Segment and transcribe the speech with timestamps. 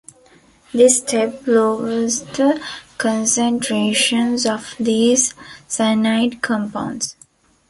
[0.73, 2.59] This step lowers the
[2.97, 5.35] concentrations of these
[5.67, 7.15] cyanide compounds.